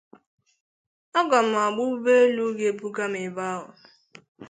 aga 1.19 1.39
mụ 1.49 1.57
agba 1.65 1.81
ụgbọ 1.89 2.11
elu 2.23 2.45
ga-ebuga 2.57 3.03
mụ 3.11 3.17
ebe 3.27 3.43
ahụ. 3.53 3.65